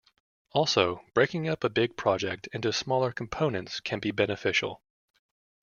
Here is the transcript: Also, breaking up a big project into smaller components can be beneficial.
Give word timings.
Also, 0.49 1.03
breaking 1.13 1.47
up 1.47 1.63
a 1.63 1.69
big 1.69 1.95
project 1.95 2.47
into 2.53 2.73
smaller 2.73 3.11
components 3.11 3.79
can 3.79 3.99
be 3.99 4.09
beneficial. 4.09 4.81